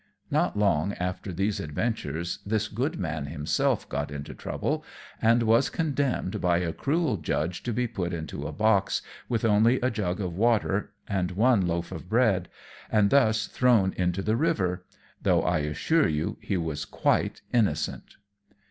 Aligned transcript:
Not 0.31 0.57
long 0.57 0.93
after 0.93 1.31
these 1.31 1.59
adventures 1.59 2.39
this 2.43 2.67
good 2.69 2.97
man 2.97 3.27
himself 3.27 3.87
got 3.87 4.09
into 4.09 4.33
trouble, 4.33 4.83
and 5.21 5.43
was 5.43 5.69
condemned 5.69 6.41
by 6.41 6.57
a 6.57 6.73
cruel 6.73 7.17
judge 7.17 7.61
to 7.61 7.71
be 7.71 7.85
put 7.85 8.11
into 8.11 8.47
a 8.47 8.51
box 8.51 9.03
with 9.29 9.45
only 9.45 9.79
a 9.81 9.91
jug 9.91 10.19
of 10.19 10.35
water 10.35 10.91
and 11.07 11.29
one 11.33 11.67
loaf 11.67 11.91
of 11.91 12.09
bread, 12.09 12.49
and 12.91 13.11
thus 13.11 13.45
thrown 13.45 13.93
into 13.93 14.23
the 14.23 14.35
river, 14.35 14.83
though 15.21 15.43
I 15.43 15.59
assure 15.59 16.07
you 16.07 16.39
he 16.41 16.57
was 16.57 16.83
quite 16.83 17.43
innocent. 17.53 18.15